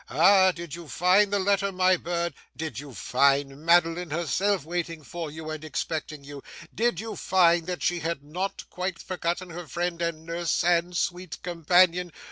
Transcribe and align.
Ah! 0.09 0.51
Did 0.51 0.73
you 0.73 0.87
find 0.87 1.31
the 1.31 1.37
letter, 1.37 1.71
my 1.71 1.95
bird? 1.95 2.33
Did 2.57 2.79
you 2.79 2.91
find 2.91 3.63
Madeline 3.63 4.09
herself, 4.09 4.65
waiting 4.65 5.03
for 5.03 5.29
you 5.29 5.51
and 5.51 5.63
expecting 5.63 6.23
you? 6.23 6.41
Did 6.73 6.99
you 6.99 7.15
find 7.15 7.67
that 7.67 7.83
she 7.83 7.99
had 7.99 8.23
not 8.23 8.67
quite 8.71 8.97
forgotten 8.97 9.51
her 9.51 9.67
friend 9.67 10.01
and 10.01 10.25
nurse 10.25 10.63
and 10.63 10.97
sweet 10.97 11.43
companion? 11.43 12.11